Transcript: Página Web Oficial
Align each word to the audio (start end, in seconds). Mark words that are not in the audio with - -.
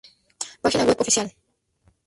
Página 0.63 0.87
Web 0.87 0.99
Oficial 1.01 1.31